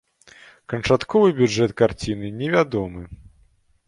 [0.71, 3.03] Канчатковы бюджэт карціны невядомы.